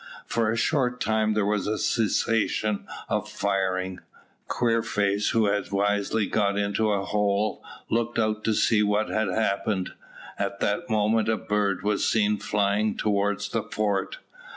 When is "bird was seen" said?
11.37-12.37